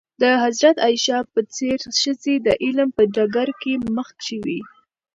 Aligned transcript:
د 0.21 0.23
حضرت 0.43 0.75
عایشه 0.85 1.17
په 1.33 1.41
څېر 1.55 1.79
ښځې 2.01 2.35
د 2.45 2.47
علم 2.63 2.89
په 2.97 3.03
ډګر 3.15 3.49
کې 3.61 3.73
مخکښې 3.97 4.37
وې. 4.45 4.59